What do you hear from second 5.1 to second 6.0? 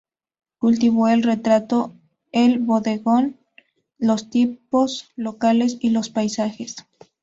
locales y